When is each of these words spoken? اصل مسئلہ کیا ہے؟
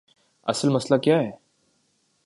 اصل 0.47 0.69
مسئلہ 0.69 0.97
کیا 0.99 1.19
ہے؟ 1.19 1.31